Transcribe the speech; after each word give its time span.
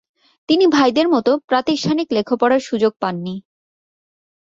তিনি 0.49 0.65
ভাইদের 0.67 1.07
মত 1.09 1.27
প্রাতিষ্ঠানিক 1.47 2.07
লেখাপড়ার 2.11 2.59
সুযোগ 2.59 2.93
পাননি। 2.99 3.35